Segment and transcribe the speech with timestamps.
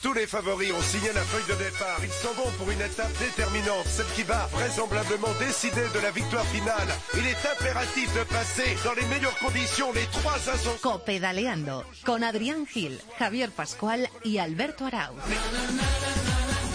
[0.00, 1.98] Tous les favoris ont signé la feuille de départ.
[2.04, 6.46] Ils s'en vont pour une étape déterminante, celle qui va vraisemblablement décider de la victoire
[6.46, 6.88] finale.
[7.14, 10.78] Il est impératif de passer dans les meilleures conditions les trois ascensions.
[10.82, 15.16] Copedaleando con Adrián Gil, Javier Pascual y Alberto Arauz.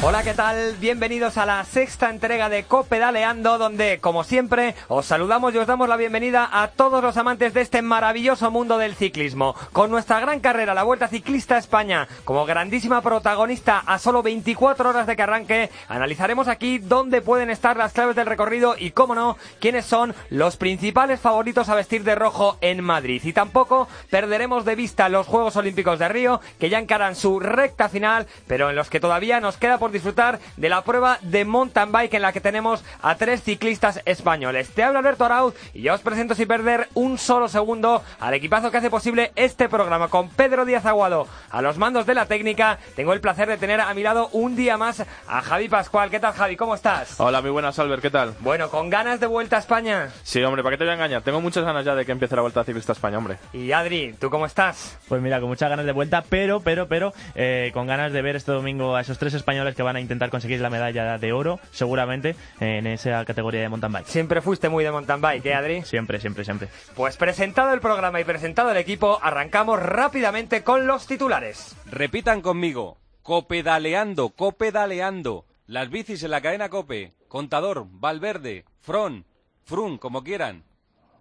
[0.06, 0.76] Hola, ¿qué tal?
[0.82, 5.88] Bienvenidos a la sexta entrega de Copedaleando, donde, como siempre, os saludamos y os damos
[5.88, 9.56] la bienvenida a todos los amantes de este maravilloso mundo del ciclismo.
[9.72, 14.90] Con nuestra gran carrera, la Vuelta Ciclista a España, como grandísima protagonista a solo 24
[14.90, 19.16] horas de que arranque, analizaremos aquí dónde pueden estar las claves del recorrido y, cómo
[19.16, 23.22] no, quiénes son los principales favoritos a vestir de rojo en Madrid.
[23.24, 27.88] Y tampoco perderemos de vista los Juegos Olímpicos de Río, que ya encaran su recta
[27.88, 31.92] final, pero en los que todavía nos queda por disfrutar de la prueba de mountain
[31.92, 34.70] bike en la que tenemos a tres ciclistas españoles.
[34.70, 38.72] Te habla Alberto Arauz y yo os presento sin perder un solo segundo al equipazo
[38.72, 42.80] que hace posible este programa con Pedro Díaz Aguado a los mandos de la técnica.
[42.96, 46.10] Tengo el placer de tener a mi lado un día más a Javi Pascual.
[46.10, 46.56] ¿Qué tal Javi?
[46.56, 47.20] ¿Cómo estás?
[47.20, 48.34] Hola, muy buenas Albert, ¿qué tal?
[48.40, 50.10] Bueno, con ganas de vuelta a España.
[50.24, 51.22] Sí, hombre, ¿para qué te voy a engañar?
[51.22, 53.38] Tengo muchas ganas ya de que empiece la Vuelta Ciclista a España, hombre.
[53.54, 54.98] Y Adri, ¿tú cómo estás?
[55.08, 58.36] Pues mira, con muchas ganas de vuelta, pero, pero, pero, eh, con ganas de ver
[58.36, 61.60] este domingo a esos tres españoles que van a intentar conseguir la medalla de oro,
[61.72, 64.08] seguramente, en esa categoría de mountain bike.
[64.08, 65.82] Siempre fuiste muy de mountain bike, ¿eh, Adri?
[65.84, 66.70] Siempre, siempre, siempre.
[66.96, 71.76] Pues presentado el programa y presentado el equipo, arrancamos rápidamente con los titulares.
[71.90, 72.98] Repitan conmigo.
[73.22, 75.46] Copedaleando, copedaleando.
[75.68, 77.14] Las bicis en la cadena Cope.
[77.30, 79.26] Contador, Valverde, Fron,
[79.64, 80.64] Frun, como quieran.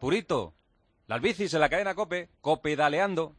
[0.00, 0.52] Purito.
[1.06, 2.28] Las bicis en la cadena Cope.
[2.40, 3.34] Copedaleando.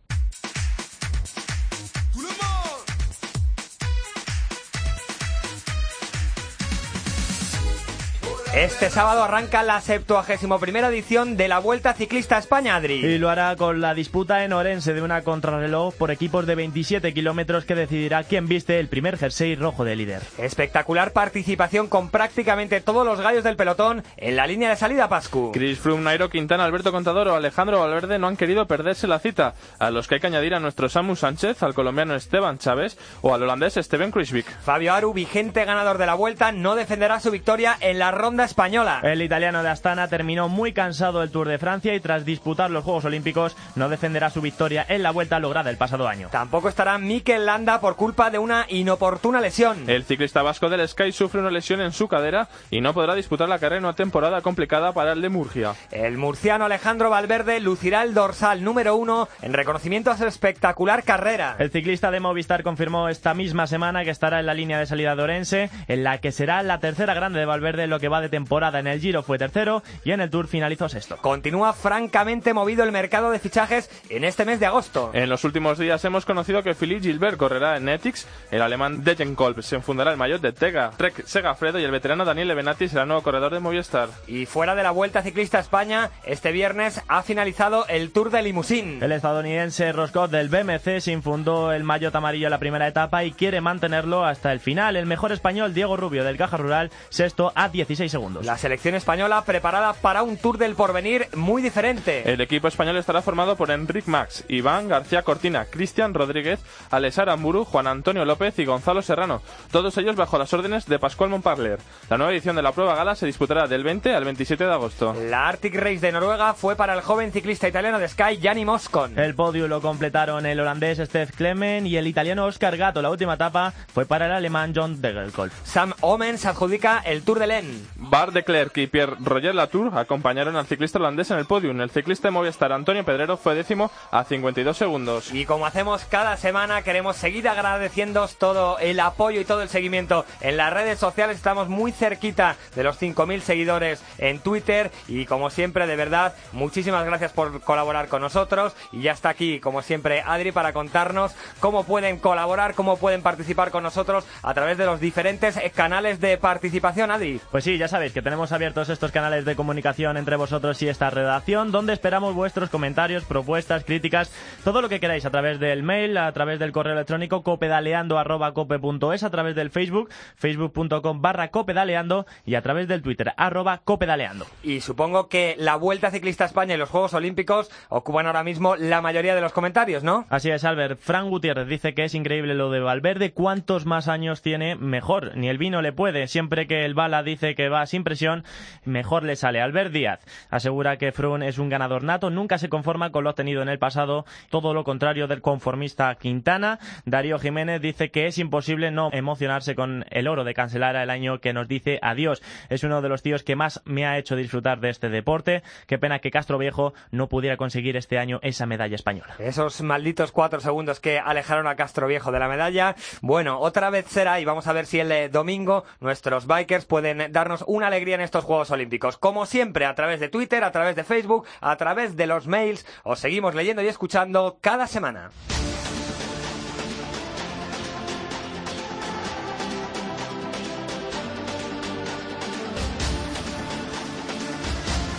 [8.56, 13.04] Este sábado arranca la 71 primera edición de la Vuelta Ciclista a España, Adri.
[13.04, 17.16] Y lo hará con la disputa en Orense de una contrarreloj por equipos de 27
[17.16, 20.22] kilómetros que decidirá quién viste el primer jersey rojo de líder.
[20.38, 25.52] Espectacular participación con prácticamente todos los gallos del pelotón en la línea de salida, Pascu.
[25.52, 29.56] Chris Froome, Nairo Quintana, Alberto Contador o Alejandro Valverde no han querido perderse la cita,
[29.80, 33.34] a los que hay que añadir a nuestro Samu Sánchez, al colombiano Esteban Chávez o
[33.34, 34.46] al holandés Steven Kruijswijk.
[34.62, 39.00] Fabio Aru, vigente ganador de la Vuelta, no defenderá su victoria en la ronda española.
[39.04, 42.84] El italiano de Astana terminó muy cansado el Tour de Francia y tras disputar los
[42.84, 46.30] Juegos Olímpicos no defenderá su victoria en la vuelta lograda el pasado año.
[46.32, 49.90] Tampoco estará Mikel Landa por culpa de una inoportuna lesión.
[49.90, 53.50] El ciclista vasco del Sky sufre una lesión en su cadera y no podrá disputar
[53.50, 55.74] la carrera en una temporada complicada para el de Murcia.
[55.92, 61.56] El murciano Alejandro Valverde lucirá el dorsal número uno en reconocimiento a su espectacular carrera.
[61.60, 65.16] El ciclista de Movistar confirmó esta misma semana que estará en la línea de salida
[65.16, 68.22] de Orense, en la que será la tercera grande de Valverde en lo que va
[68.22, 68.80] de temporada.
[68.80, 71.18] En el Giro fue tercero y en el Tour finalizó sexto.
[71.18, 75.12] Continúa francamente movido el mercado de fichajes en este mes de agosto.
[75.14, 79.62] En los últimos días hemos conocido que Philippe Gilbert correrá en Ethics, el alemán Degenkolb
[79.62, 83.10] se enfundará el maillot de Tega, Trek Segafredo y el veterano Daniel Levenati será el
[83.10, 84.10] nuevo corredor de Movistar.
[84.26, 88.42] Y fuera de la Vuelta Ciclista a España, este viernes ha finalizado el Tour de
[88.42, 89.04] Limousin.
[89.04, 93.32] El estadounidense Roscott del BMC se infundó el maillot amarillo en la primera etapa y
[93.32, 94.96] quiere mantenerlo hasta el final.
[94.96, 98.23] El mejor español Diego Rubio del Caja Rural, sexto a 16 segundos.
[98.42, 102.32] La selección española preparada para un Tour del Porvenir muy diferente.
[102.32, 106.60] El equipo español estará formado por Enric Max, Iván García Cortina, Cristian Rodríguez,
[106.92, 109.42] Alex Aramburu, Juan Antonio López y Gonzalo Serrano,
[109.72, 111.80] todos ellos bajo las órdenes de Pascual Montparler.
[112.10, 115.14] La nueva edición de la prueba gala se disputará del 20 al 27 de agosto.
[115.14, 119.18] La Arctic Race de Noruega fue para el joven ciclista italiano de Sky, Gianni Moscon.
[119.18, 123.02] El podio lo completaron el holandés Stef Clemen y el italiano Oscar Gatto.
[123.02, 125.52] La última etapa fue para el alemán John Degenkolb.
[125.64, 127.88] Sam Omen se adjudica el Tour de Len.
[128.14, 131.82] Bar de Klerk y Pierre Roger Latour acompañaron al ciclista holandés en el podium.
[131.82, 135.34] El ciclista de Movistar Antonio Pedrero fue décimo a 52 segundos.
[135.34, 140.28] Y como hacemos cada semana, queremos seguir agradeciéndoos todo el apoyo y todo el seguimiento
[140.42, 141.38] en las redes sociales.
[141.38, 147.06] Estamos muy cerquita de los 5.000 seguidores en Twitter y como siempre, de verdad, muchísimas
[147.06, 148.76] gracias por colaborar con nosotros.
[148.92, 153.72] Y ya está aquí, como siempre, Adri para contarnos cómo pueden colaborar, cómo pueden participar
[153.72, 157.42] con nosotros a través de los diferentes canales de participación, Adri.
[157.50, 161.12] Pues sí, ya sabéis que tenemos abiertos estos canales de comunicación entre vosotros y esta
[161.12, 164.32] redacción, donde esperamos vuestros comentarios, propuestas, críticas,
[164.64, 169.30] todo lo que queráis a través del mail, a través del correo electrónico copedaleando.cope.es, a
[169.30, 174.48] través del Facebook, facebook.com barra copedaleando y a través del Twitter, arroba copedaleando.
[174.64, 178.76] Y supongo que la Vuelta Ciclista a España y los Juegos Olímpicos ocupan ahora mismo
[178.76, 180.26] la mayoría de los comentarios, ¿no?
[180.32, 181.00] Así es, Albert.
[181.00, 183.34] Fran Gutiérrez dice que es increíble lo de Valverde.
[183.34, 185.38] Cuantos más años tiene, mejor.
[185.38, 186.28] Ni el vino le puede.
[186.28, 188.44] Siempre que el Bala dice que va sin presión,
[188.86, 189.62] mejor le sale.
[189.62, 190.20] Albert Díaz
[190.50, 193.80] asegura que Froome es un ganador nato, nunca se conforma con lo obtenido en el
[193.80, 196.80] pasado, todo lo contrario del conformista Quintana.
[197.06, 201.40] Darío Jiménez dice que es imposible no emocionarse con el oro de Cancelara el año
[201.40, 202.42] que nos dice adiós.
[202.70, 205.64] Es uno de los tíos que más me ha hecho disfrutar de este deporte.
[205.88, 209.36] Qué pena que Castro Viejo no pudiera conseguir este año esa medalla española.
[209.40, 212.96] Esos malditos cuatro segundos que alejaron a Castro Viejo de la medalla.
[213.22, 217.32] Bueno, otra vez será y vamos a ver si el eh, domingo nuestros bikers pueden
[217.32, 219.18] darnos una alegría en estos Juegos Olímpicos.
[219.18, 222.86] Como siempre, a través de Twitter, a través de Facebook, a través de los mails,
[223.04, 225.32] os seguimos leyendo y escuchando cada semana.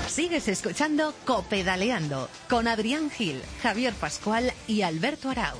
[0.06, 5.56] Sigues escuchando Copedaleando con Adrián Gil, Javier Pascual y Alberto Arau.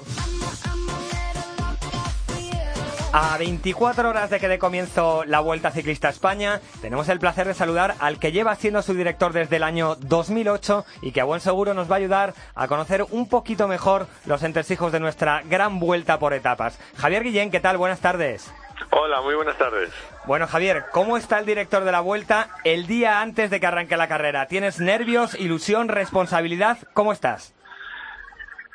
[3.17, 7.47] A 24 horas de que dé comienzo la Vuelta Ciclista a España, tenemos el placer
[7.47, 11.25] de saludar al que lleva siendo su director desde el año 2008 y que a
[11.25, 15.43] buen seguro nos va a ayudar a conocer un poquito mejor los entresijos de nuestra
[15.45, 16.81] gran vuelta por etapas.
[16.97, 17.77] Javier Guillén, ¿qué tal?
[17.77, 18.53] Buenas tardes.
[18.91, 19.91] Hola, muy buenas tardes.
[20.25, 23.97] Bueno, Javier, ¿cómo está el director de la vuelta el día antes de que arranque
[23.97, 24.49] la carrera?
[24.49, 26.79] ¿Tienes nervios, ilusión, responsabilidad?
[26.95, 27.55] ¿Cómo estás?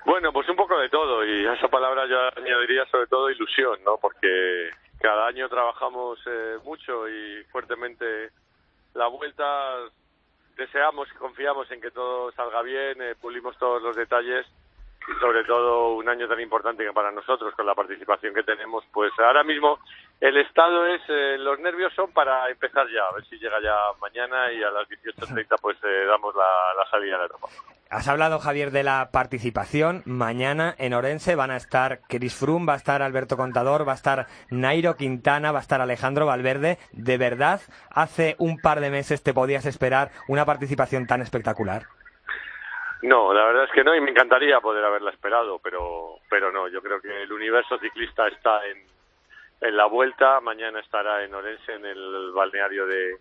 [0.06, 3.80] Bueno, pues un poco de todo y a esa palabra yo añadiría sobre todo ilusión,
[3.84, 3.98] ¿no?
[3.98, 4.69] Porque
[5.00, 8.31] cada año trabajamos eh, mucho y fuertemente
[8.94, 9.46] la vuelta,
[10.56, 14.46] deseamos y confiamos en que todo salga bien, eh, pulimos todos los detalles
[15.07, 18.84] y sobre todo un año tan importante que para nosotros con la participación que tenemos,
[18.92, 19.80] pues ahora mismo
[20.19, 23.75] el estado es, eh, los nervios son para empezar ya, a ver si llega ya
[24.02, 27.48] mañana y a las 18.30 pues eh, damos la, salida de la etapa.
[27.92, 30.04] Has hablado, Javier, de la participación.
[30.06, 33.96] Mañana en Orense van a estar Chris Froome, va a estar Alberto Contador, va a
[33.96, 36.78] estar Nairo Quintana, va a estar Alejandro Valverde.
[36.92, 41.88] ¿De verdad hace un par de meses te podías esperar una participación tan espectacular?
[43.02, 46.68] No, la verdad es que no, y me encantaría poder haberla esperado, pero, pero no,
[46.68, 48.84] yo creo que el universo ciclista está en,
[49.62, 53.16] en la vuelta, mañana estará en Orense, en el balneario de,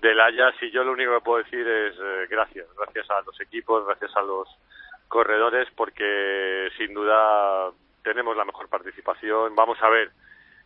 [0.00, 3.40] de Layas, y yo lo único que puedo decir es eh, gracias, gracias a los
[3.40, 4.48] equipos, gracias a los
[5.08, 7.70] corredores, porque sin duda
[8.02, 9.54] tenemos la mejor participación.
[9.54, 10.10] Vamos a ver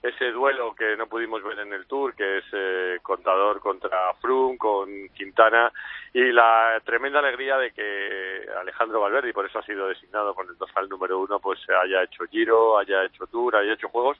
[0.02, 4.56] ese duelo que no pudimos ver en el Tour, que es eh, Contador contra Froome,
[4.56, 5.70] con Quintana,
[6.14, 10.56] y la tremenda alegría de que Alejandro Valverde, por eso ha sido designado con el
[10.56, 14.18] dorsal número uno, pues haya hecho Giro, haya hecho Tour, haya hecho Juegos,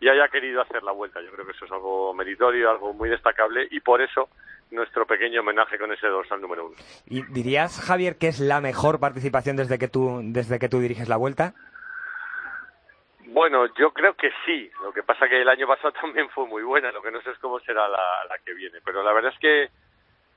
[0.00, 1.20] y haya querido hacer la vuelta.
[1.20, 4.28] Yo creo que eso es algo meritorio, algo muy destacable, y por eso
[4.70, 6.76] nuestro pequeño homenaje con ese dorsal número uno.
[7.06, 11.08] ¿Y dirías, Javier, que es la mejor participación desde que tú, desde que tú diriges
[11.08, 11.54] la vuelta?
[13.26, 14.70] Bueno, yo creo que sí.
[14.82, 16.92] Lo que pasa que el año pasado también fue muy buena.
[16.92, 18.78] Lo que no sé es cómo será la, la que viene.
[18.84, 19.68] Pero la verdad es que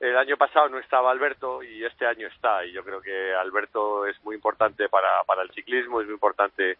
[0.00, 2.64] el año pasado no estaba Alberto y este año está.
[2.64, 6.76] Y yo creo que Alberto es muy importante para, para el ciclismo, es muy importante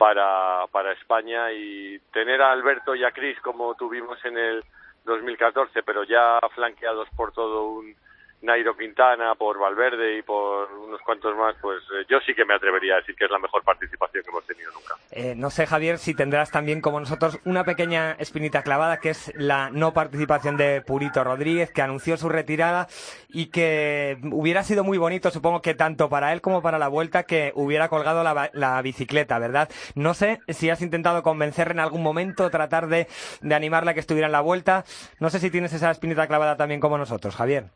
[0.00, 1.52] para, para España.
[1.52, 4.64] Y tener a Alberto y a Cris como tuvimos en el
[5.04, 7.94] 2014, pero ya flanqueados por todo un
[8.42, 12.54] Nairo Quintana, por Valverde y por unos cuantos más, pues eh, yo sí que me
[12.54, 14.94] atrevería a decir que es la mejor participación que hemos tenido nunca.
[15.10, 19.32] Eh, no sé, Javier, si tendrás también como nosotros una pequeña espinita clavada, que es
[19.36, 22.88] la no participación de Purito Rodríguez, que anunció su retirada
[23.28, 27.24] y que hubiera sido muy bonito, supongo que tanto para él como para la vuelta,
[27.24, 29.68] que hubiera colgado la, bicicleta, ¿verdad?
[29.94, 33.06] No sé si has intentado convencerle en algún momento, tratar de,
[33.42, 34.84] de animarla a que estuviera en la vuelta.
[35.18, 37.66] No sé si tienes esa espinita clavada también como nosotros, Javier.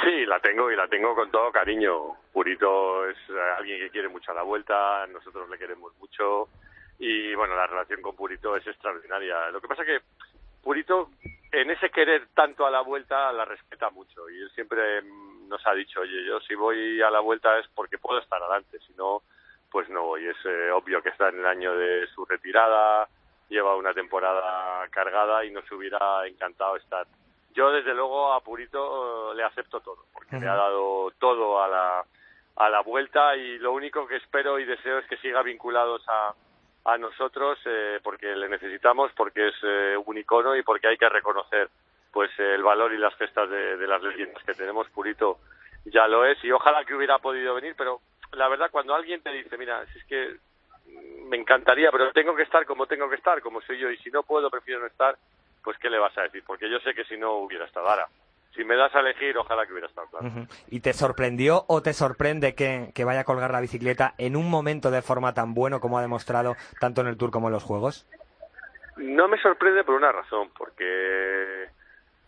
[0.00, 2.16] Sí, la tengo y la tengo con todo cariño.
[2.32, 6.48] Purito es eh, alguien que quiere mucho a la vuelta, nosotros le queremos mucho
[6.98, 9.50] y bueno, la relación con Purito es extraordinaria.
[9.50, 10.00] Lo que pasa que
[10.62, 11.10] Purito
[11.50, 15.02] en ese querer tanto a la vuelta la respeta mucho y él siempre
[15.48, 18.78] nos ha dicho, oye, yo si voy a la vuelta es porque puedo estar adelante,
[18.86, 19.22] si no,
[19.70, 20.26] pues no voy.
[20.26, 23.06] Es eh, obvio que está en el año de su retirada,
[23.50, 27.06] lleva una temporada cargada y nos hubiera encantado estar
[27.54, 32.04] yo desde luego a Purito le acepto todo, porque me ha dado todo a la,
[32.56, 36.34] a la vuelta y lo único que espero y deseo es que siga vinculados a,
[36.84, 41.08] a nosotros eh, porque le necesitamos, porque es eh, un icono y porque hay que
[41.08, 41.68] reconocer
[42.12, 44.88] pues el valor y las gestas de, de las leyendas que tenemos.
[44.90, 45.38] Purito
[45.86, 48.00] ya lo es y ojalá que hubiera podido venir, pero
[48.32, 50.36] la verdad cuando alguien te dice, mira, si es que
[51.26, 54.10] me encantaría, pero tengo que estar como tengo que estar, como soy yo, y si
[54.10, 55.16] no puedo, prefiero no estar,
[55.62, 56.42] pues ¿qué le vas a decir?
[56.46, 58.06] Porque yo sé que si no hubiera estado ahora.
[58.54, 60.26] Si me das a elegir, ojalá que hubiera estado claro.
[60.26, 60.48] Uh -huh.
[60.68, 64.50] ¿Y te sorprendió o te sorprende que, que, vaya a colgar la bicicleta en un
[64.50, 67.64] momento de forma tan bueno como ha demostrado tanto en el Tour como en los
[67.64, 68.06] Juegos?
[68.98, 71.66] No me sorprende por una razón, porque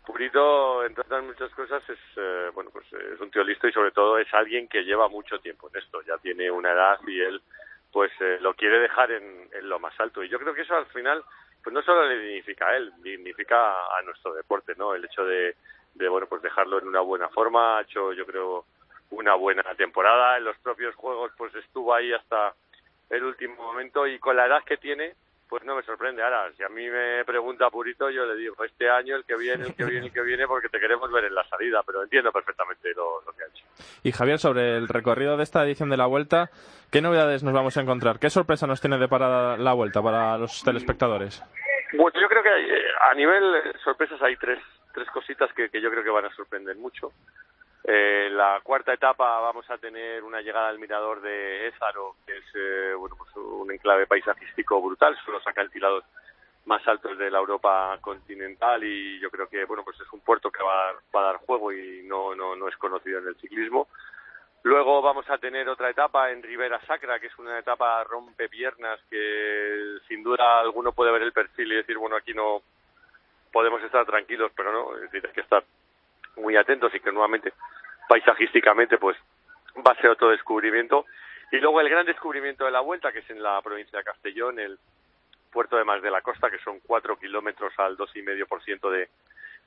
[0.04, 3.90] Purito, entre otras muchas cosas, es eh, bueno, pues es un tío listo y sobre
[3.90, 6.02] todo es alguien que lleva mucho tiempo en esto.
[6.02, 7.40] Ya tiene una edad y él,
[7.90, 10.22] pues, eh, lo quiere dejar en, en, lo más alto.
[10.22, 11.24] Y yo creo que eso al final,
[11.64, 13.56] pues no solo le dignifica a él, dignifica
[13.96, 14.94] a nuestro deporte, ¿no?
[14.94, 15.56] El hecho de,
[15.94, 17.78] de bueno, pues dejarlo en una buena forma.
[17.78, 18.66] Ha hecho, yo creo,
[19.10, 20.36] una buena temporada.
[20.36, 22.54] En los propios juegos, pues estuvo ahí hasta
[23.08, 25.14] el último momento y con la edad que tiene,
[25.54, 26.20] pues no me sorprende.
[26.20, 29.66] Ahora, si a mí me pregunta Purito, yo le digo, este año, el que viene,
[29.66, 32.32] el que viene, el que viene, porque te queremos ver en la salida, pero entiendo
[32.32, 33.64] perfectamente lo, lo, que ha hecho.
[34.02, 36.50] Y Javier, sobre el recorrido de esta edición de la Vuelta,
[36.90, 38.18] ¿qué novedades nos vamos a encontrar?
[38.18, 41.40] ¿Qué sorpresa nos tiene de para la Vuelta para los telespectadores?
[41.92, 42.66] Bueno, yo creo que hay,
[43.12, 44.58] a nivel sorpresas hay tres,
[44.92, 47.12] tres cositas que, que yo creo que van a sorprender mucho.
[47.86, 52.44] Eh, la cuarta etapa vamos a tener una llegada al mirador de Ézaro, que es
[52.54, 56.02] eh, bueno, pues un enclave paisajístico brutal, son los acantilados
[56.64, 60.50] más altos de la Europa continental y yo creo que bueno pues es un puerto
[60.50, 63.88] que va a, dar juego y no, no, no es conocido en el ciclismo.
[64.62, 68.98] Luego vamos a tener otra etapa en Ribera Sacra, que es una etapa rompe piernas
[69.10, 72.62] que sin duda alguno puede ver el perfil y decir, bueno, aquí no
[73.52, 75.62] podemos estar tranquilos, pero no, es decir, hay que estar
[76.36, 77.52] muy atentos y que nuevamente
[78.08, 79.16] paisajísticamente pues
[79.76, 81.06] va a ser otro descubrimiento.
[81.52, 84.58] Y luego el gran descubrimiento de la vuelta, que es en la provincia de Castellón,
[84.58, 84.78] el
[85.52, 88.62] puerto de Más de la Costa, que son cuatro kilómetros al dos y medio por
[88.64, 89.08] ciento de,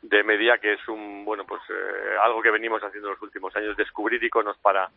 [0.01, 3.55] de media, que es un bueno pues eh, algo que venimos haciendo en los últimos
[3.55, 4.89] años, descubrir iconos para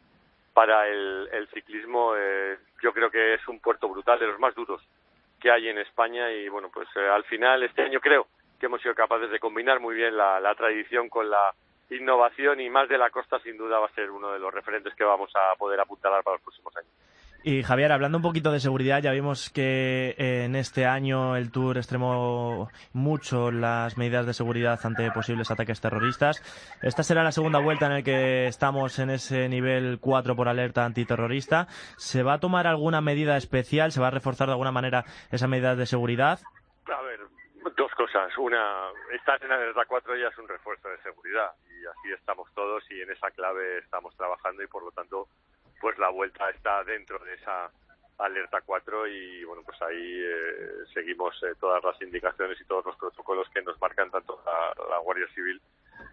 [0.53, 2.15] para el, el ciclismo.
[2.17, 4.83] Eh, yo creo que es un puerto brutal, de los más duros
[5.41, 8.27] que hay en España y bueno pues eh, al final este año creo
[8.61, 11.53] que hemos sido capaces de combinar muy bien la, tradición con la
[11.89, 14.95] innovación y más de la costa sin duda va a ser uno de los referentes
[14.95, 16.93] que vamos a poder apuntalar para los próximos años.
[17.43, 21.79] Y Javier, hablando un poquito de seguridad, ya vimos que en este año el Tour
[21.79, 26.43] extremó mucho las medidas de seguridad ante posibles ataques terroristas.
[26.83, 30.85] Esta será la segunda vuelta en la que estamos en ese nivel 4 por alerta
[30.85, 31.67] antiterrorista.
[31.97, 33.91] ¿Se va a tomar alguna medida especial?
[33.91, 36.41] ¿Se va a reforzar de alguna manera esa medida de seguridad?
[38.11, 38.37] Cosas.
[38.39, 42.83] Una, estar en alerta 4 ya es un refuerzo de seguridad y así estamos todos
[42.91, 45.29] y en esa clave estamos trabajando y por lo tanto
[45.81, 47.71] pues la vuelta está dentro de esa
[48.19, 52.97] alerta 4 y bueno pues ahí eh, seguimos eh, todas las indicaciones y todos los
[52.97, 55.61] protocolos que nos marcan tanto la, la Guardia Civil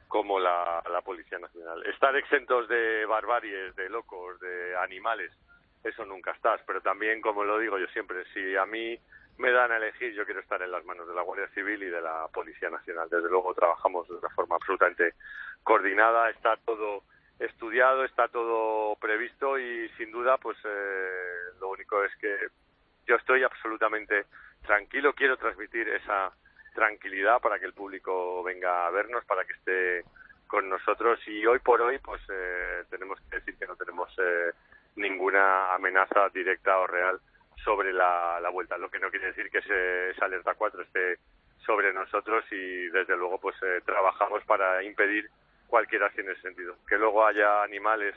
[0.08, 1.84] como la, la, Policía Nacional.
[1.88, 5.32] Estar exentos de barbaries, de locos, de animales,
[5.84, 9.00] eso nunca estás, pero también como lo digo yo siempre, si a mí
[9.38, 11.90] me dan a elegir, yo quiero estar en las manos de la Guardia Civil y
[11.90, 13.08] de la Policía Nacional.
[13.10, 15.14] Desde luego trabajamos de una forma absolutamente
[15.64, 17.04] coordinada, está todo
[17.40, 22.36] estudiado, está todo previsto y sin duda pues eh, lo único es que
[23.06, 24.26] yo estoy absolutamente
[24.66, 26.32] tranquilo, quiero transmitir esa
[26.74, 30.04] tranquilidad para que el público venga a vernos, para que esté
[30.48, 34.52] con nosotros y hoy por hoy pues eh, tenemos que decir que no tenemos eh,
[34.96, 37.20] ninguna amenaza directa o real
[37.64, 41.18] sobre la, la, vuelta, lo que no quiere decir que ese, esa alerta 4 esté
[41.66, 45.30] sobre nosotros y desde luego pues eh, trabajamos para impedir
[45.68, 46.76] cualquier acción en ese sentido.
[46.88, 48.16] Que luego haya animales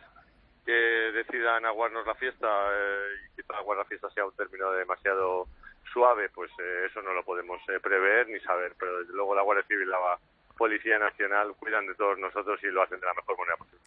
[0.64, 5.46] que decidan aguarnos la fiesta eh, y que aguar la fiesta sea un término demasiado
[5.92, 9.42] suave, pues eh, eso no lo podemos eh, prever ni saber, pero desde luego la
[9.42, 10.18] Guardia Civil, la
[10.60, 13.80] Policía Nacional cuidan de todos nosotros y lo hacen de la mejor manera posible.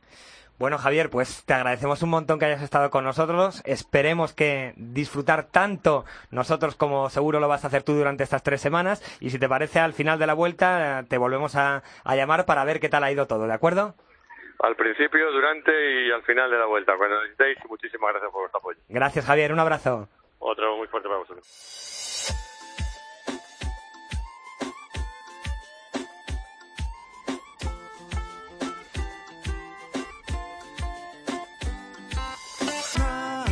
[0.58, 3.62] Bueno, Javier, pues te agradecemos un montón que hayas estado con nosotros.
[3.64, 8.60] Esperemos que disfrutar tanto nosotros como seguro lo vas a hacer tú durante estas tres
[8.60, 9.04] semanas.
[9.22, 12.66] Y si te parece, al final de la vuelta te volvemos a, a llamar para
[12.66, 13.94] ver qué tal ha ido todo, ¿de acuerdo?
[14.62, 15.72] Al principio, durante
[16.08, 17.60] y al final de la vuelta, cuando necesitéis.
[17.70, 18.80] Muchísimas gracias por vuestro apoyo.
[18.90, 19.54] Gracias, Javier.
[19.54, 20.08] Un abrazo.
[20.40, 22.50] Otro muy fuerte para vosotros.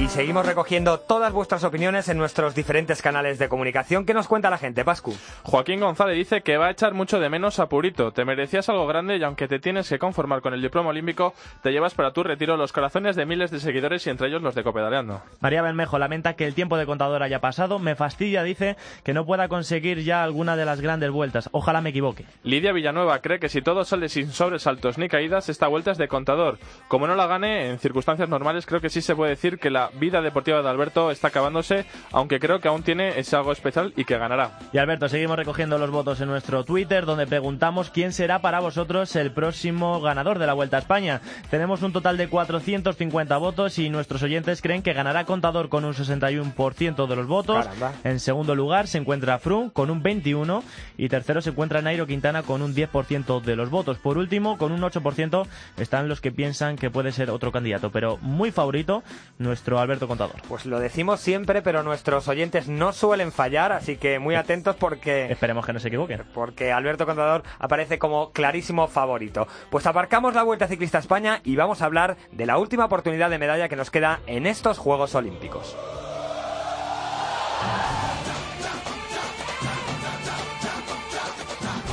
[0.01, 4.03] Y seguimos recogiendo todas vuestras opiniones en nuestros diferentes canales de comunicación.
[4.03, 5.15] ¿Qué nos cuenta la gente, Pascu?
[5.43, 8.11] Joaquín González dice que va a echar mucho de menos a Purito.
[8.11, 11.71] Te merecías algo grande y aunque te tienes que conformar con el diploma olímpico, te
[11.71, 14.63] llevas para tu retiro los corazones de miles de seguidores y entre ellos los de
[14.63, 15.21] Copedaleando.
[15.39, 17.77] María Belmejo lamenta que el tiempo de contador haya pasado.
[17.77, 21.47] Me fastidia, dice, que no pueda conseguir ya alguna de las grandes vueltas.
[21.51, 22.25] Ojalá me equivoque.
[22.41, 26.07] Lidia Villanueva cree que si todo sale sin sobresaltos ni caídas, esta vuelta es de
[26.07, 26.57] contador.
[26.87, 29.90] Como no la gane, en circunstancias normales, creo que sí se puede decir que la
[29.99, 34.05] vida deportiva de Alberto está acabándose, aunque creo que aún tiene ese algo especial y
[34.05, 34.59] que ganará.
[34.73, 39.15] Y Alberto, seguimos recogiendo los votos en nuestro Twitter, donde preguntamos quién será para vosotros
[39.15, 41.21] el próximo ganador de la Vuelta a España.
[41.49, 45.93] Tenemos un total de 450 votos y nuestros oyentes creen que ganará Contador con un
[45.93, 47.65] 61% de los votos.
[47.65, 47.93] Caramba.
[48.03, 50.63] En segundo lugar se encuentra Froome con un 21%
[50.97, 53.97] y tercero se encuentra Nairo Quintana con un 10% de los votos.
[53.97, 58.17] Por último, con un 8% están los que piensan que puede ser otro candidato, pero
[58.17, 59.03] muy favorito
[59.37, 60.35] nuestro Alberto Contador.
[60.47, 65.31] Pues lo decimos siempre, pero nuestros oyentes no suelen fallar, así que muy atentos porque
[65.31, 66.23] Esperemos que no se equivoquen.
[66.33, 69.47] porque Alberto Contador aparece como clarísimo favorito.
[69.69, 73.29] Pues aparcamos la Vuelta Ciclista a España y vamos a hablar de la última oportunidad
[73.29, 75.75] de medalla que nos queda en estos Juegos Olímpicos.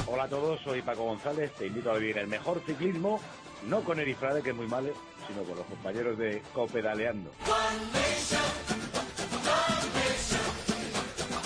[0.07, 3.21] Hola a todos, soy Paco González, te invito a vivir el mejor ciclismo,
[3.67, 4.93] no con Erifrade, que es muy malo,
[5.27, 7.31] sino con los compañeros de Copedaleando.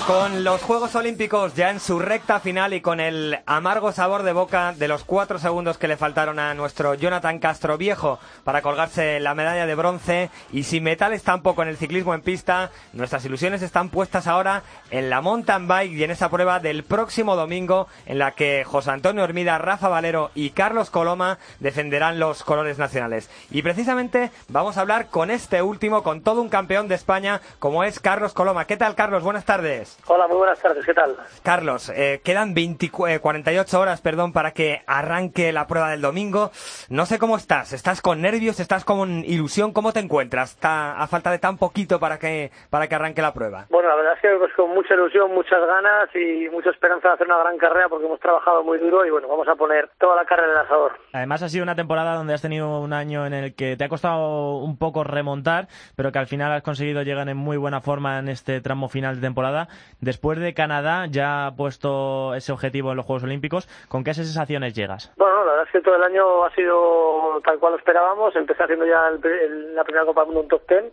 [0.07, 4.33] Con los Juegos Olímpicos ya en su recta final y con el amargo sabor de
[4.33, 9.21] boca de los cuatro segundos que le faltaron a nuestro Jonathan Castro Viejo para colgarse
[9.21, 13.63] la medalla de bronce y sin metales tampoco en el ciclismo en pista, nuestras ilusiones
[13.63, 18.19] están puestas ahora en la mountain bike y en esa prueba del próximo domingo en
[18.19, 23.31] la que José Antonio Hermida, Rafa Valero y Carlos Coloma defenderán los colores nacionales.
[23.53, 27.85] Y precisamente vamos a hablar con este último, con todo un campeón de España como
[27.85, 28.65] es Carlos Coloma.
[28.65, 29.23] ¿Qué tal Carlos?
[29.23, 29.92] Buenas tardes.
[30.07, 31.17] Hola, muy buenas tardes, ¿qué tal?
[31.43, 36.01] Carlos, eh, quedan 20 cu- eh, 48 horas, perdón, para que arranque la prueba del
[36.01, 36.51] domingo.
[36.91, 37.73] No sé cómo estás.
[37.73, 38.61] ¿Estás con nervios?
[38.61, 39.73] ¿Estás con ilusión?
[39.73, 40.51] ¿Cómo te encuentras?
[40.53, 43.67] Está a falta de tan poquito para que para que arranque la prueba.
[43.71, 47.15] Bueno, la verdad es que pues, con mucha ilusión, muchas ganas y mucha esperanza de
[47.15, 50.17] hacer una gran carrera porque hemos trabajado muy duro y bueno, vamos a poner toda
[50.17, 50.93] la carrera en el asador.
[51.13, 53.89] Además ha sido una temporada donde has tenido un año en el que te ha
[53.89, 58.19] costado un poco remontar, pero que al final has conseguido llegar en muy buena forma
[58.19, 59.69] en este tramo final de temporada.
[60.01, 63.69] Después de Canadá ya ha puesto ese objetivo en los Juegos Olímpicos.
[63.89, 65.13] ¿Con qué sensaciones llegas?
[65.17, 68.35] Bueno, no, la verdad es que todo el año ha sido tal cual lo esperábamos.
[68.37, 70.93] Empecé haciendo ya el- el- la primera Copa del Mundo un top ten.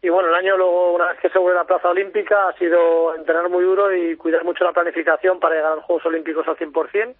[0.00, 3.48] Y bueno, el año luego, una vez que aseguré la plaza olímpica, ha sido entrenar
[3.48, 7.16] muy duro y cuidar mucho la planificación para llegar a los Juegos Olímpicos al 100%.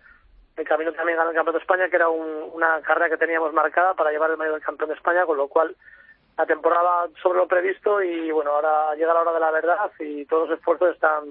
[0.57, 3.52] El camino también ganar el Campeonato de España, que era un- una carrera que teníamos
[3.52, 5.75] marcada para llevar el medio del campeón de España, con lo cual
[6.38, 10.25] la temporada sobre lo previsto y bueno, ahora llega la hora de la verdad y
[10.26, 11.25] todos los esfuerzos están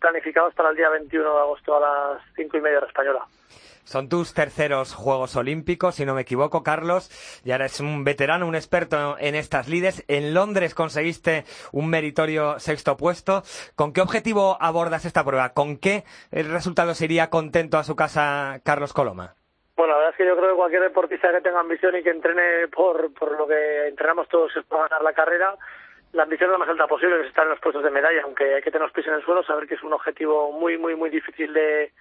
[0.00, 3.26] planificados para el día 21 de agosto a las cinco y media hora española.
[3.84, 7.10] Son tus terceros Juegos Olímpicos, si no me equivoco, Carlos.
[7.44, 10.04] Ya eres un veterano, un experto en estas lides.
[10.08, 13.42] En Londres conseguiste un meritorio sexto puesto.
[13.76, 15.50] ¿Con qué objetivo abordas esta prueba?
[15.50, 19.36] ¿Con qué el resultado se iría contento a su casa Carlos Coloma?
[19.76, 22.10] Bueno, la verdad es que yo creo que cualquier deportista que tenga ambición y que
[22.10, 25.56] entrene por, por lo que entrenamos todos es para ganar la carrera,
[26.12, 28.22] la ambición es la más alta posible, que es estar en los puestos de medalla,
[28.22, 30.78] aunque hay que tener los pies en el suelo, saber que es un objetivo muy,
[30.78, 31.92] muy, muy difícil de,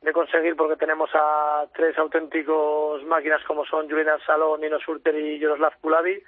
[0.00, 5.38] de conseguir porque tenemos a tres auténticos máquinas como son Julian Salón, Nino Surter y
[5.38, 6.22] Jaroslav Kulavi,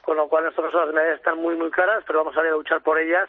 [0.00, 2.52] con lo cual casos las medallas están muy, muy caras, pero vamos a ir a
[2.52, 3.28] luchar por ellas.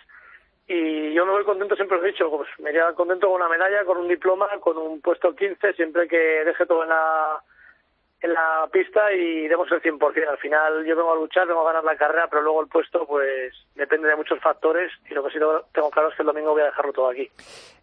[0.73, 3.49] Y yo me voy contento, siempre os he dicho, pues me iría contento con una
[3.49, 7.43] medalla, con un diploma, con un puesto 15, siempre que deje todo en la,
[8.21, 10.27] en la pista y demos el 100%.
[10.29, 13.05] Al final yo vengo a luchar, vengo a ganar la carrera, pero luego el puesto
[13.05, 15.39] pues depende de muchos factores y lo que sí
[15.73, 17.29] tengo claro es que el domingo voy a dejarlo todo aquí.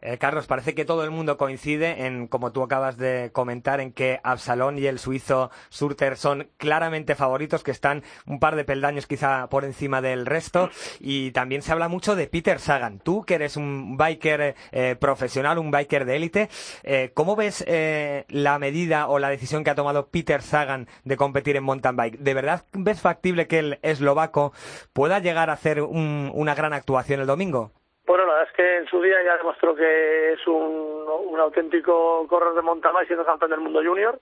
[0.01, 3.93] Eh, Carlos, parece que todo el mundo coincide en, como tú acabas de comentar, en
[3.93, 9.07] que Absalón y el suizo Surter son claramente favoritos, que están un par de peldaños
[9.09, 10.71] quizá por encima del resto.
[11.01, 13.01] Y también se habla mucho de Peter Sagan.
[13.01, 16.49] Tú, que eres un biker eh, profesional, un biker de élite,
[16.85, 21.17] eh, ¿cómo ves eh, la medida o la decisión que ha tomado Peter Sagan de
[21.17, 22.19] competir en mountain bike?
[22.19, 24.53] ¿De verdad ves factible que el eslovaco
[24.93, 27.73] pueda llegar a hacer un- una gran actuación el domingo?
[28.07, 32.27] Bueno, la verdad es que en su día ya demostró que es un, un auténtico
[32.29, 34.21] corredor de mountain bike siendo campeón del mundo junior.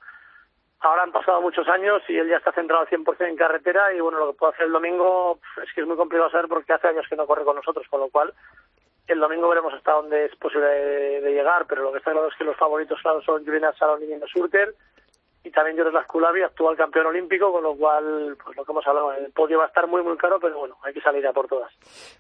[0.80, 4.00] Ahora han pasado muchos años y él ya está centrado al 100% en carretera y
[4.00, 6.88] bueno, lo que puede hacer el domingo es que es muy complicado saber porque hace
[6.88, 8.32] años que no corre con nosotros, con lo cual
[9.06, 12.34] el domingo veremos hasta dónde es posible de, llegar, pero lo que está claro es
[12.36, 14.74] que los favoritos son Julian Salón y Surter
[15.46, 19.12] y también Jaroslav Kulavi, actual campeón olímpico, con lo cual, pues lo que hemos hablado,
[19.12, 21.46] el podio va a estar muy muy caro, pero bueno, hay que salir a por
[21.46, 21.72] todas.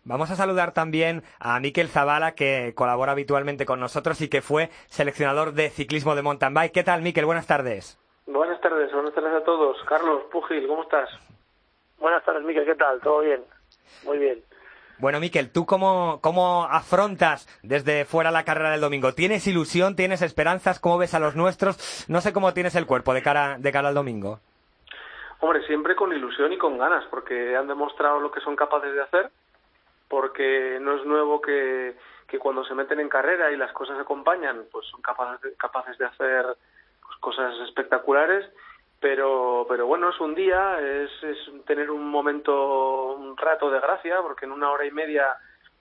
[0.04, 4.68] Vamos a saludar también a Miquel Zavala, que colabora habitualmente con nosotros y que fue
[4.86, 6.72] seleccionador de ciclismo de mountain bike.
[6.72, 7.26] ¿Qué tal, Miquel?
[7.26, 7.98] Buenas tardes.
[8.26, 9.76] Buenas tardes, buenas tardes a todos.
[9.88, 11.10] Carlos, Pugil, ¿cómo estás?
[11.98, 13.00] Buenas tardes, Miquel, ¿qué tal?
[13.00, 13.42] ¿Todo bien?
[14.04, 14.40] Muy bien.
[14.98, 19.12] Bueno, Miquel, ¿tú cómo, cómo afrontas desde fuera la carrera del domingo?
[19.12, 19.94] ¿Tienes ilusión?
[19.94, 20.80] ¿Tienes esperanzas?
[20.80, 22.08] ¿Cómo ves a los nuestros?
[22.08, 24.40] No sé cómo tienes el cuerpo de cara, de cara al domingo.
[25.40, 29.02] Hombre, siempre con ilusión y con ganas, porque han demostrado lo que son capaces de
[29.02, 29.30] hacer,
[30.08, 31.94] porque no es nuevo que,
[32.26, 35.98] que cuando se meten en carrera y las cosas acompañan, pues son capaces de, capaces
[35.98, 36.46] de hacer
[37.02, 38.46] pues, cosas espectaculares
[39.00, 44.22] pero pero bueno es un día es, es tener un momento un rato de gracia
[44.22, 45.36] porque en una hora y media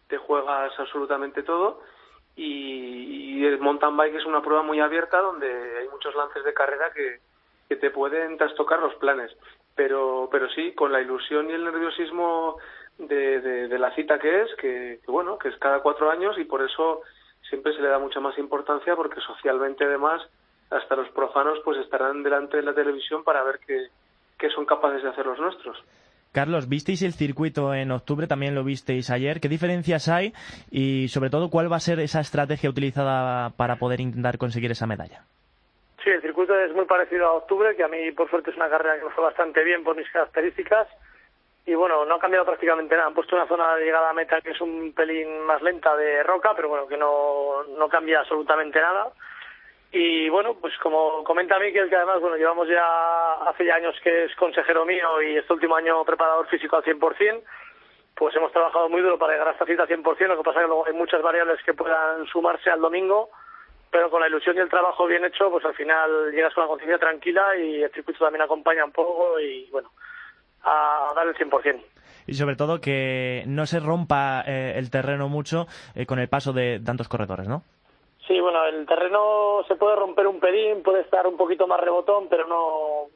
[0.07, 1.81] te juegas absolutamente todo.
[2.35, 5.47] Y, el mountain bike es una prueba muy abierta donde
[5.77, 7.19] hay muchos lances de carrera que,
[7.69, 9.31] que te pueden trastocar los planes.
[9.75, 12.57] Pero pero sí con la ilusión y el nerviosismo
[12.97, 16.37] de, de, de la cita que es que, que bueno que es cada cuatro años
[16.39, 17.01] y por eso
[17.49, 20.21] siempre se le da mucha más importancia porque socialmente además
[20.69, 23.87] hasta los profanos pues estarán delante de la televisión para ver qué,
[24.37, 25.77] qué son capaces de hacer los nuestros.
[26.35, 29.39] Carlos, visteis el circuito en octubre, también lo visteis ayer.
[29.39, 30.33] ¿Qué diferencias hay
[30.69, 34.85] y, sobre todo, cuál va a ser esa estrategia utilizada para poder intentar conseguir esa
[34.85, 35.23] medalla?
[36.03, 38.69] Sí, el circuito es muy parecido a octubre, que a mí, por suerte, es una
[38.69, 40.89] carrera que me fue bastante bien por mis características.
[41.65, 43.07] Y bueno, no ha cambiado prácticamente nada.
[43.07, 46.21] Han puesto una zona de llegada a meta que es un pelín más lenta de
[46.23, 49.07] roca, pero bueno, que no, no cambia absolutamente nada.
[49.91, 54.25] Y bueno, pues como comenta Miquel, que además, bueno, llevamos ya hace ya años que
[54.25, 57.41] es consejero mío y este último año preparador físico al 100%,
[58.15, 60.59] pues hemos trabajado muy duro para llegar a esta cita al 100%, lo que pasa
[60.59, 63.29] es que luego hay muchas variables que puedan sumarse al domingo,
[63.89, 66.69] pero con la ilusión y el trabajo bien hecho, pues al final llegas con la
[66.69, 69.91] conciencia tranquila y el circuito también acompaña un poco y bueno,
[70.63, 71.81] a dar el 100%
[72.27, 76.53] y sobre todo que no se rompa eh, el terreno mucho eh, con el paso
[76.53, 77.63] de tantos corredores, ¿no?
[78.27, 82.27] Sí, bueno, el terreno se puede romper un pelín, puede estar un poquito más rebotón,
[82.27, 83.09] pero no,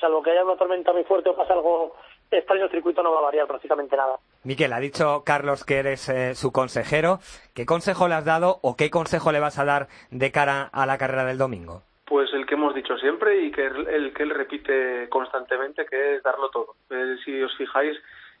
[0.00, 1.94] salvo que haya una tormenta muy fuerte o pase algo
[2.30, 4.16] extraño, el circuito no va a variar prácticamente nada.
[4.42, 7.20] Miquel, ha dicho Carlos que eres eh, su consejero.
[7.54, 10.86] ¿Qué consejo le has dado o qué consejo le vas a dar de cara a
[10.86, 11.82] la carrera del domingo?
[12.04, 16.16] Pues el que hemos dicho siempre y que el, el que él repite constantemente, que
[16.16, 16.74] es darlo todo.
[16.90, 17.96] Eh, si os fijáis,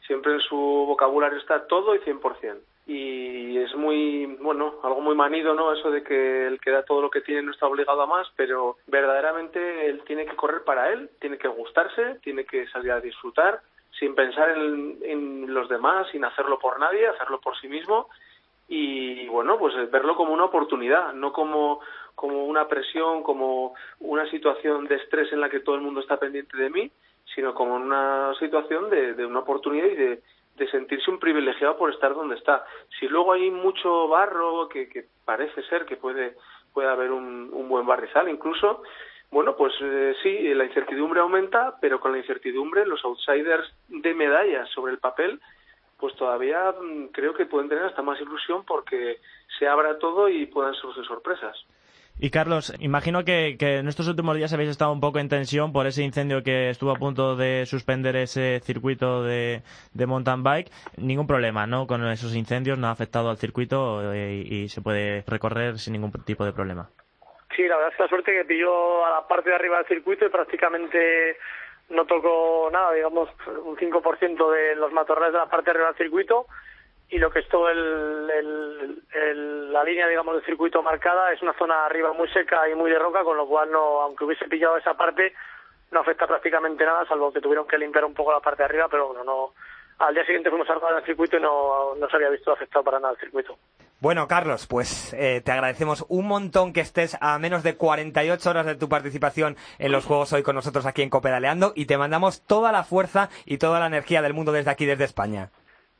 [0.06, 5.54] siempre en su vocabulario está todo y 100% y es muy, bueno, algo muy manido,
[5.54, 5.72] ¿no?
[5.72, 8.28] Eso de que el que da todo lo que tiene no está obligado a más,
[8.36, 13.00] pero verdaderamente él tiene que correr para él, tiene que gustarse, tiene que salir a
[13.00, 13.60] disfrutar,
[13.98, 18.08] sin pensar en, los demás, sin hacerlo por nadie, hacerlo por sí mismo
[18.68, 21.80] y bueno, pues verlo como una oportunidad, no como,
[22.14, 26.18] como una presión, como una situación de estrés en la que todo el mundo está
[26.18, 26.90] pendiente de mí,
[27.34, 30.22] sino como una situación de, de una oportunidad y de,
[30.56, 32.64] de sentirse un privilegiado por estar donde está.
[32.98, 36.36] Si luego hay mucho barro, que, que parece ser que puede,
[36.72, 38.82] puede haber un, un buen barrizal incluso,
[39.30, 44.68] bueno, pues eh, sí, la incertidumbre aumenta, pero con la incertidumbre los outsiders de medallas
[44.70, 45.40] sobre el papel,
[45.98, 49.18] pues todavía mm, creo que pueden tener hasta más ilusión porque
[49.58, 51.56] se abra todo y puedan surgir sorpresas.
[52.18, 55.86] Y Carlos, imagino que, en estos últimos días habéis estado un poco en tensión por
[55.86, 59.60] ese incendio que estuvo a punto de suspender ese circuito de,
[59.92, 60.70] de mountain bike.
[60.96, 61.86] Ningún problema, ¿no?
[61.86, 65.92] Con esos incendios no ha afectado al circuito eh, y, y se puede recorrer sin
[65.92, 66.88] ningún tipo de problema.
[67.54, 69.86] Sí, la verdad es que la suerte que pilló a la parte de arriba del
[69.86, 71.36] circuito y prácticamente
[71.90, 73.28] no tocó nada, digamos,
[73.62, 76.46] un 5% de los matorrales de la parte de arriba del circuito
[77.08, 78.26] y lo que es todo el,
[79.72, 82.98] la línea digamos del circuito marcada es una zona arriba muy seca y muy de
[82.98, 85.34] roca con lo cual no aunque hubiese pillado esa parte
[85.90, 88.88] no afecta prácticamente nada salvo que tuvieron que limpiar un poco la parte de arriba
[88.90, 89.52] pero bueno no
[89.98, 92.84] al día siguiente fuimos a rodar el circuito y no, no se había visto afectado
[92.84, 93.56] para nada el circuito
[93.98, 98.66] bueno, Carlos, pues eh, te agradecemos un montón que estés a menos de 48 horas
[98.66, 102.42] de tu participación en los Juegos hoy con nosotros aquí en Copedaleando y te mandamos
[102.42, 105.50] toda la fuerza y toda la energía del mundo desde aquí, desde España.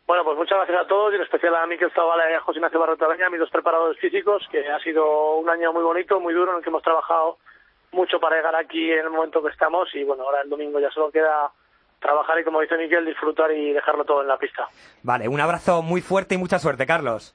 [0.07, 2.59] Bueno, pues muchas gracias a todos y en especial a Miquel Zavala y a José
[2.59, 6.53] Ignacio Barrotaveña, mis dos preparadores físicos, que ha sido un año muy bonito, muy duro,
[6.53, 7.39] en el que hemos trabajado
[7.91, 10.91] mucho para llegar aquí en el momento que estamos y bueno, ahora el domingo ya
[10.91, 11.51] solo queda
[11.99, 14.69] trabajar y como dice Miquel, disfrutar y dejarlo todo en la pista.
[15.03, 17.35] Vale, un abrazo muy fuerte y mucha suerte, Carlos.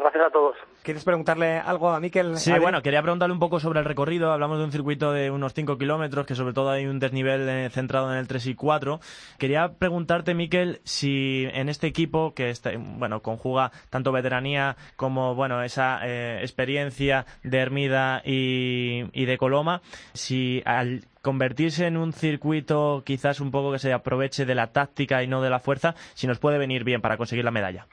[0.00, 0.56] Gracias a todos.
[0.82, 2.38] ¿Quieres preguntarle algo a Miquel?
[2.38, 4.32] Sí, bueno, quería preguntarle un poco sobre el recorrido.
[4.32, 7.68] Hablamos de un circuito de unos 5 kilómetros, que sobre todo hay un desnivel eh,
[7.70, 8.98] centrado en el 3 y 4.
[9.38, 15.62] Quería preguntarte, Miquel, si en este equipo, que está, bueno, conjuga tanto veteranía como bueno
[15.62, 19.82] esa eh, experiencia de Hermida y, y de Coloma,
[20.14, 25.22] si al convertirse en un circuito quizás un poco que se aproveche de la táctica
[25.22, 27.86] y no de la fuerza, si nos puede venir bien para conseguir la medalla.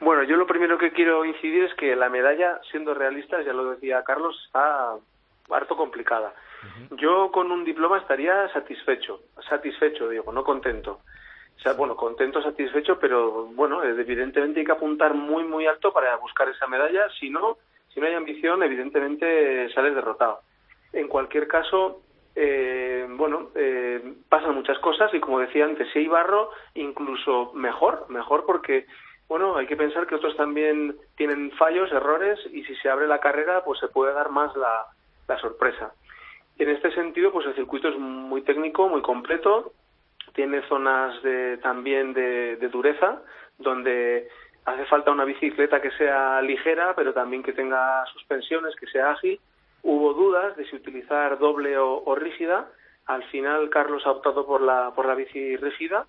[0.00, 3.70] Bueno, yo lo primero que quiero incidir es que la medalla, siendo realistas, ya lo
[3.70, 4.94] decía Carlos, está
[5.50, 6.32] harto complicada.
[6.62, 6.96] Uh -huh.
[6.96, 11.00] Yo con un diploma estaría satisfecho, satisfecho digo, no contento.
[11.60, 16.16] O sea, bueno, contento, satisfecho, pero bueno, evidentemente hay que apuntar muy, muy alto para
[16.16, 17.10] buscar esa medalla.
[17.18, 17.58] Si no,
[17.92, 20.40] si no hay ambición, evidentemente sales derrotado.
[20.94, 22.00] En cualquier caso,
[22.34, 28.06] eh, bueno, eh, pasan muchas cosas y como decía antes, si hay barro, incluso mejor,
[28.08, 28.86] mejor porque,
[29.30, 33.20] bueno, hay que pensar que otros también tienen fallos, errores y si se abre la
[33.20, 34.86] carrera, pues se puede dar más la,
[35.28, 35.92] la sorpresa.
[36.58, 39.72] En este sentido, pues el circuito es muy técnico, muy completo,
[40.34, 43.22] tiene zonas de, también de, dureza,
[43.56, 44.26] donde
[44.64, 49.38] hace falta una bicicleta que sea ligera, pero también que tenga suspensiones, que sea ágil.
[49.84, 52.66] Hubo dudas de si utilizar doble o, rígida.
[53.06, 56.04] Al final Carlos ha optado por la, por la bici rígida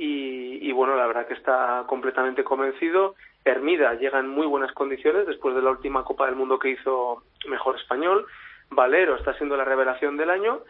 [0.00, 3.16] y, y, bueno, la verdad que está completamente convencido.
[3.44, 7.22] Hermida llega en muy buenas condiciones después de la última Copa del Mundo que hizo
[7.46, 8.24] mejor español.
[8.70, 10.60] Valero está siendo la revelación del año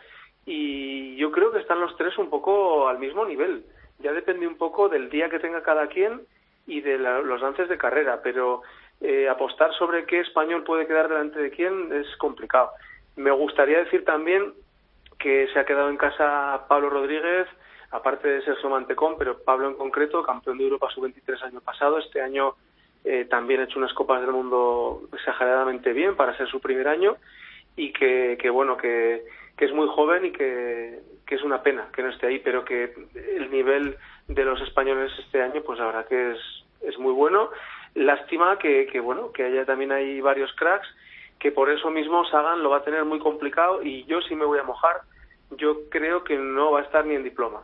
[0.46, 3.64] y yo creo que están los tres un poco al mismo nivel.
[4.00, 6.22] Ya depende un poco del día que tenga cada quien
[6.66, 8.62] y de los lances de carrera, pero
[9.00, 12.70] eh, apostar sobre qué español puede quedar delante de quién es complicado.
[13.14, 14.54] Me gustaría decir también
[15.20, 17.46] que se ha quedado en casa Pablo Rodríguez,
[17.90, 22.20] aparte de Sergio Mantecón, pero Pablo en concreto, campeón de Europa sub-23 año pasado, este
[22.20, 22.54] año
[23.04, 27.16] eh, también ha hecho unas copas del mundo exageradamente bien para ser su primer año
[27.76, 29.24] y que, que bueno, que,
[29.56, 31.00] que es muy joven y que,
[31.30, 35.40] es una pena que no esté ahí, pero que el nivel de los españoles este
[35.40, 36.38] año, pues la verdad que es,
[36.82, 37.50] es muy bueno.
[37.94, 40.88] Lástima que, que, bueno, que haya también hay varios cracks,
[41.38, 44.44] que por eso mismo Sagan lo va a tener muy complicado y yo sí me
[44.44, 45.02] voy a mojar,
[45.56, 47.62] yo creo que no va a estar ni en diploma.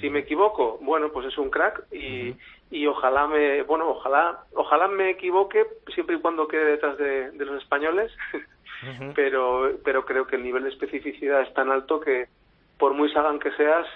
[0.00, 2.36] Si me equivoco, bueno, pues es un crack y,
[2.70, 7.44] y ojalá me, bueno, ojalá, ojalá me equivoque siempre y cuando quede detrás de, de
[7.44, 8.12] los españoles,
[9.14, 12.28] pero, pero creo que el nivel de especificidad es tan alto que
[12.78, 13.86] por muy Sagan que seas,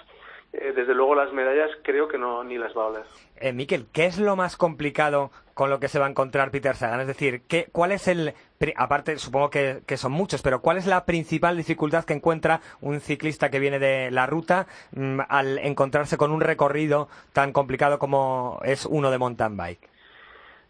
[0.53, 3.03] eh, desde luego las medallas creo que no ni las va a oler.
[3.37, 6.75] Eh, Miquel, ¿qué es lo más complicado con lo que se va a encontrar Peter
[6.75, 7.01] Sagan?
[7.01, 8.35] Es decir, ¿qué, ¿cuál es el,
[8.75, 13.49] aparte supongo que, son muchos, pero cuál es la principal dificultad que encuentra un ciclista
[13.49, 18.85] que viene de la ruta mm, al encontrarse con un recorrido tan complicado como es
[18.85, 19.89] uno de mountain bike?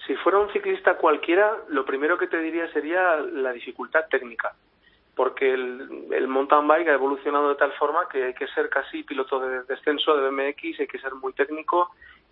[0.08, 4.54] Si fuera un ciclista cualquiera, lo primero que te diría sería la dificultad técnica
[5.16, 9.04] porque el, el, mountain bike ha evolucionado de tal forma que hay que ser casi
[9.04, 11.92] piloto de descenso de BMX, hay que ser muy técnico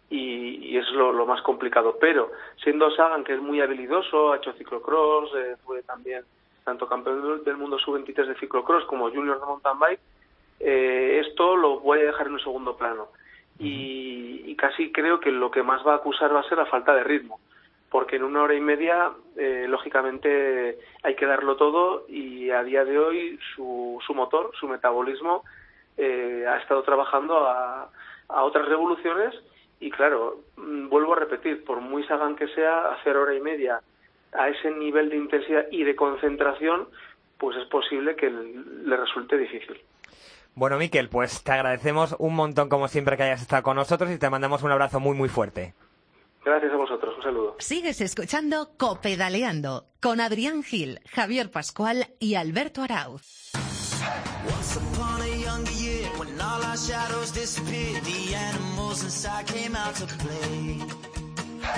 [0.10, 1.98] y, es lo, lo, más complicado.
[2.00, 2.32] Pero
[2.64, 6.24] siendo Sagan, que es muy habilidoso, ha hecho ciclocross, eh, fue también
[6.64, 10.00] tanto campeón del mundo sub-23 de ciclocross como junior de mountain bike,
[10.60, 13.10] eh, esto lo voy a dejar en un segundo plano.
[13.60, 16.66] Y, y casi creo que lo que más va a acusar va a ser la
[16.66, 17.40] falta de ritmo
[17.92, 22.86] porque en una hora y media, eh, lógicamente, hay que darlo todo y a día
[22.86, 25.44] de hoy su, su motor, su metabolismo,
[25.98, 27.90] eh, ha estado trabajando a,
[28.30, 29.36] otras revoluciones
[29.82, 33.82] y claro, mm, vuelvo a repetir, por muy Sagan que sea, hacer hora y media
[34.32, 36.88] a ese nivel de intensidad y de concentración,
[37.38, 39.82] pues es posible que le resulte difícil.
[40.56, 44.18] Bueno, Miquel, pues te agradecemos un montón como siempre que hayas estado con nosotros y
[44.18, 45.74] te mandamos un abrazo muy muy fuerte.
[46.44, 47.56] Gracias a vosotros, un saludo.
[47.60, 53.52] Sigues escuchando Copedaleando con Adrián Gil, Javier Pascual y Alberto Arauz.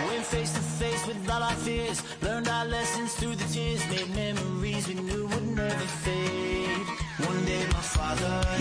[0.08, 4.10] Went face to face with all our fears, learned our lessons through the tears, made
[4.16, 5.23] memories we knew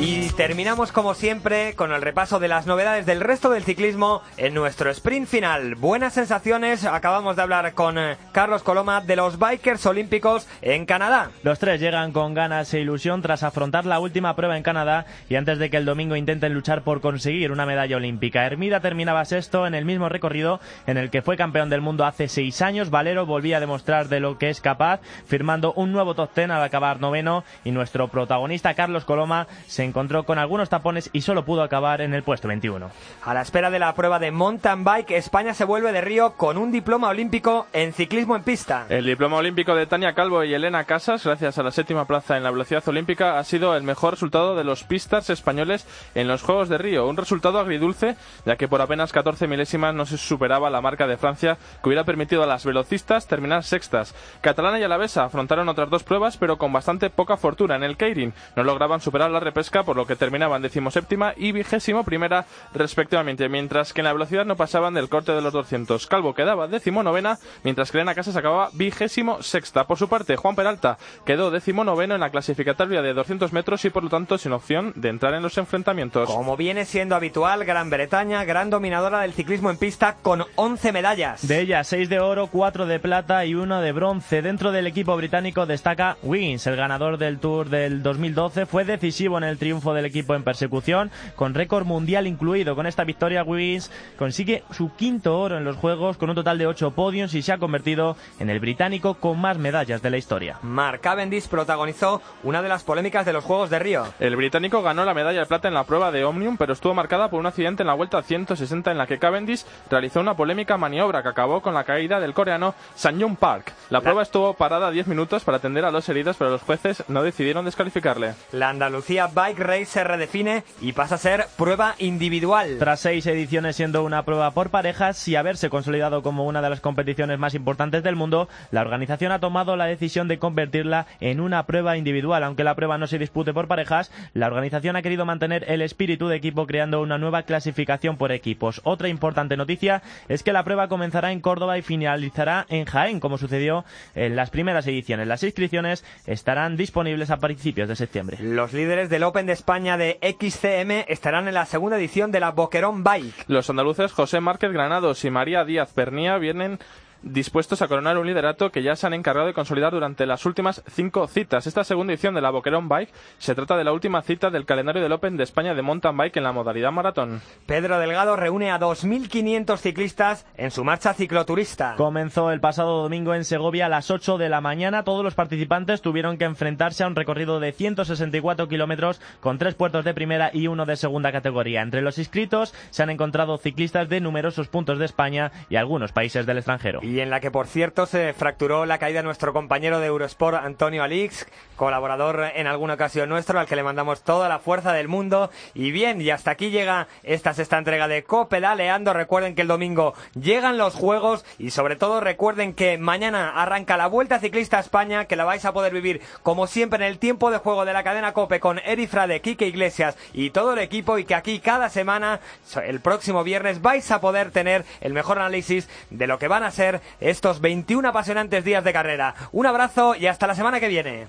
[0.04, 4.52] y terminamos como siempre con el repaso de las novedades del resto del ciclismo en
[4.52, 5.76] nuestro sprint final.
[5.76, 11.30] Buenas sensaciones, acabamos de hablar con eh, Carlos Coloma de los Bikers Olímpicos en Canadá.
[11.44, 15.36] Los tres llegan con ganas e ilusión tras afrontar la última prueba en Canadá y
[15.36, 18.44] antes de que el domingo intenten luchar por conseguir una medalla olímpica.
[18.44, 22.26] Hermida terminaba sexto en el mismo recorrido en el que fue campeón del mundo hace
[22.26, 22.90] seis años.
[22.90, 26.64] Valero volvía a demostrar de lo que es capaz, firmando un nuevo top ten al
[26.64, 31.62] acabar noveno y nuestro protagonista Carlos Coloma se encontró con algunos tapones y solo pudo
[31.62, 32.90] acabar en el puesto 21.
[33.24, 36.56] A la espera de la prueba de mountain bike, España se vuelve de Río con
[36.56, 38.86] un diploma olímpico en ciclismo en pista.
[38.88, 42.42] El diploma olímpico de Tania Calvo y Elena Casas, gracias a la séptima plaza en
[42.42, 46.70] la velocidad olímpica, ha sido el mejor resultado de los pistas españoles en los Juegos
[46.70, 47.06] de Río.
[47.06, 51.18] Un resultado agridulce, ya que por apenas 14 milésimas no se superaba la marca de
[51.18, 54.14] Francia que hubiera permitido a las velocistas terminar sextas.
[54.40, 57.76] Catalana y Alavesa afrontaron otras dos pruebas, pero con bastante poca fortuna.
[57.76, 62.04] En el Keirin no lograban superar la repesca Por lo que terminaban decimoséptima y vigésimo
[62.04, 66.06] primera respectivamente, mientras que en la velocidad no pasaban del corte de los 200.
[66.06, 69.86] Calvo quedaba decimonovena, mientras que Elena Casas acababa vigésimo sexta.
[69.86, 74.04] Por su parte, Juan Peralta quedó decimonoveno en la clasificatoria de 200 metros y por
[74.04, 76.28] lo tanto sin opción de entrar en los enfrentamientos.
[76.28, 81.46] Como viene siendo habitual, Gran Bretaña, gran dominadora del ciclismo en pista con 11 medallas.
[81.46, 84.42] De ellas, 6 de oro, 4 de plata y 1 de bronce.
[84.42, 88.66] Dentro del equipo británico destaca Wiggins, el ganador del Tour del 2012.
[88.66, 92.74] Fue decisivo en el triunfo del equipo en persecución, con récord mundial incluido.
[92.76, 96.66] Con esta victoria, Wiggins consigue su quinto oro en los Juegos con un total de
[96.66, 100.58] 8 podios y se ha convertido en el británico con más medallas de la historia.
[100.62, 104.04] Mark Cavendish protagonizó una de las polémicas de los Juegos de Río.
[104.20, 107.30] El británico ganó la medalla de plata en la prueba de Omnium, pero estuvo marcada
[107.30, 111.22] por un accidente en la vuelta 160 en la que Cavendish realizó una polémica maniobra
[111.22, 113.72] que acabó con la caída del coreano Sang Park.
[113.90, 117.22] La prueba estuvo parada 10 minutos para atender a los heridos, pero los jueces no
[117.22, 118.34] decidieron descalificarle.
[118.52, 122.76] La Andalucía Bike Race se redefine y pasa a ser prueba individual.
[122.78, 126.80] Tras seis ediciones siendo una prueba por parejas y haberse consolidado como una de las
[126.80, 131.66] competiciones más importantes del mundo, la organización ha tomado la decisión de convertirla en una
[131.66, 132.44] prueba individual.
[132.44, 136.28] Aunque la prueba no se dispute por parejas, la organización ha querido mantener el espíritu
[136.28, 138.80] de equipo creando una nueva clasificación por equipos.
[138.84, 143.36] Otra importante noticia es que la prueba comenzará en Córdoba y finalizará en Jaén, como
[143.36, 143.84] sucedió
[144.14, 145.28] en las primeras ediciones.
[145.28, 148.38] Las inscripciones estarán disponibles a principios de septiembre.
[148.40, 152.52] Los líderes del Open de España de XCM estarán en la segunda edición de la
[152.52, 153.44] Boquerón Bike.
[153.48, 156.78] Los andaluces José Márquez Granados y María Díaz Pernía vienen
[157.22, 160.82] dispuestos a coronar un liderato que ya se han encargado de consolidar durante las últimas
[160.88, 161.66] cinco citas.
[161.66, 165.02] Esta segunda edición de la Boquerón Bike se trata de la última cita del calendario
[165.02, 167.40] del Open de España de mountain bike en la modalidad maratón.
[167.66, 171.94] Pedro Delgado reúne a 2.500 ciclistas en su marcha cicloturista.
[171.96, 175.04] Comenzó el pasado domingo en Segovia a las 8 de la mañana.
[175.04, 180.04] Todos los participantes tuvieron que enfrentarse a un recorrido de 164 kilómetros con tres puertos
[180.04, 181.82] de primera y uno de segunda categoría.
[181.82, 186.46] Entre los inscritos se han encontrado ciclistas de numerosos puntos de España y algunos países
[186.46, 190.00] del extranjero y en la que, por cierto, se fracturó la caída de nuestro compañero
[190.00, 191.46] de Eurosport, Antonio Alix,
[191.76, 195.50] colaborador en alguna ocasión nuestro, al que le mandamos toda la fuerza del mundo.
[195.74, 199.12] Y bien, y hasta aquí llega esta sexta entrega de Copedaleando.
[199.12, 204.06] Recuerden que el domingo llegan los Juegos y sobre todo recuerden que mañana arranca la
[204.06, 207.50] Vuelta Ciclista a España, que la vais a poder vivir como siempre en el tiempo
[207.50, 211.18] de juego de la cadena Cope con Eri Frade, Quique Iglesias y todo el equipo
[211.18, 212.40] y que aquí cada semana,
[212.84, 216.70] el próximo viernes, vais a poder tener el mejor análisis de lo que van a
[216.70, 219.34] ser estos 21 apasionantes días de carrera.
[219.52, 221.26] Un abrazo y hasta la semana que viene.